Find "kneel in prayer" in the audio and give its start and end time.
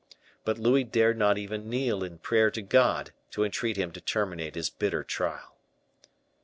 1.69-2.49